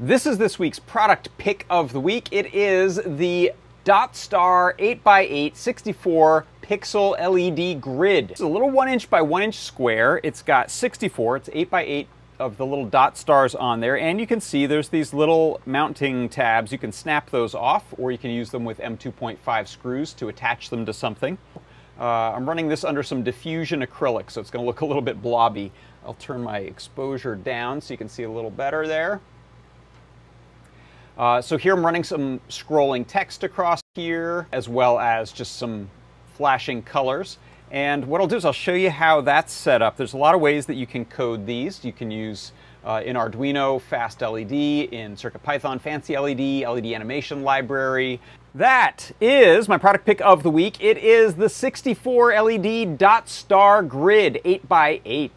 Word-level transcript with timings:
This 0.00 0.26
is 0.26 0.38
this 0.38 0.60
week's 0.60 0.78
product 0.78 1.36
pick 1.38 1.66
of 1.68 1.92
the 1.92 1.98
week. 1.98 2.28
It 2.30 2.54
is 2.54 3.00
the 3.04 3.50
DotStar 3.84 4.78
8x8 4.78 5.56
64 5.56 6.46
pixel 6.62 7.18
LED 7.18 7.80
grid. 7.80 8.30
It's 8.30 8.40
a 8.40 8.46
little 8.46 8.70
one 8.70 8.88
inch 8.88 9.10
by 9.10 9.22
one 9.22 9.42
inch 9.42 9.56
square. 9.56 10.20
It's 10.22 10.40
got 10.40 10.70
64, 10.70 11.38
it's 11.38 11.48
8x8 11.48 12.06
of 12.38 12.58
the 12.58 12.64
little 12.64 12.86
dot 12.86 13.18
stars 13.18 13.56
on 13.56 13.80
there 13.80 13.98
and 13.98 14.20
you 14.20 14.26
can 14.28 14.40
see 14.40 14.66
there's 14.66 14.88
these 14.88 15.12
little 15.12 15.60
mounting 15.66 16.28
tabs. 16.28 16.70
You 16.70 16.78
can 16.78 16.92
snap 16.92 17.30
those 17.30 17.52
off 17.52 17.92
or 17.98 18.12
you 18.12 18.18
can 18.18 18.30
use 18.30 18.50
them 18.50 18.64
with 18.64 18.78
M2.5 18.78 19.66
screws 19.66 20.12
to 20.12 20.28
attach 20.28 20.70
them 20.70 20.86
to 20.86 20.92
something. 20.92 21.36
Uh, 21.98 22.04
I'm 22.04 22.48
running 22.48 22.68
this 22.68 22.84
under 22.84 23.02
some 23.02 23.24
diffusion 23.24 23.84
acrylic 23.84 24.30
so 24.30 24.40
it's 24.40 24.50
going 24.52 24.62
to 24.62 24.66
look 24.66 24.80
a 24.80 24.86
little 24.86 25.02
bit 25.02 25.20
blobby. 25.20 25.72
I'll 26.06 26.14
turn 26.14 26.40
my 26.44 26.58
exposure 26.58 27.34
down 27.34 27.80
so 27.80 27.92
you 27.92 27.98
can 27.98 28.08
see 28.08 28.22
a 28.22 28.30
little 28.30 28.52
better 28.52 28.86
there. 28.86 29.20
Uh, 31.18 31.42
so 31.42 31.56
here 31.56 31.74
I'm 31.74 31.84
running 31.84 32.04
some 32.04 32.40
scrolling 32.48 33.04
text 33.04 33.42
across 33.42 33.80
here 33.96 34.46
as 34.52 34.68
well 34.68 35.00
as 35.00 35.32
just 35.32 35.56
some 35.56 35.90
flashing 36.36 36.80
colors. 36.80 37.38
And 37.72 38.06
what 38.06 38.20
I'll 38.20 38.28
do 38.28 38.36
is 38.36 38.44
I'll 38.44 38.52
show 38.52 38.72
you 38.72 38.90
how 38.90 39.20
that's 39.20 39.52
set 39.52 39.82
up. 39.82 39.96
There's 39.96 40.12
a 40.12 40.16
lot 40.16 40.36
of 40.36 40.40
ways 40.40 40.64
that 40.66 40.74
you 40.74 40.86
can 40.86 41.04
code 41.04 41.44
these. 41.44 41.84
You 41.84 41.92
can 41.92 42.10
use 42.10 42.52
uh, 42.84 43.02
in 43.04 43.16
Arduino, 43.16 43.80
Fast 43.80 44.22
LED, 44.22 44.52
in 44.52 45.16
CircuitPython, 45.16 45.80
Fancy 45.80 46.16
LED, 46.16 46.62
LED 46.68 46.86
Animation 46.86 47.42
Library. 47.42 48.20
That 48.54 49.10
is 49.20 49.68
my 49.68 49.76
product 49.76 50.06
pick 50.06 50.20
of 50.20 50.44
the 50.44 50.50
week. 50.50 50.82
It 50.82 50.98
is 50.98 51.34
the 51.34 51.48
64 51.48 52.40
LED 52.40 52.96
Dot 52.96 53.28
Star 53.28 53.82
Grid 53.82 54.40
8x8. 54.44 55.30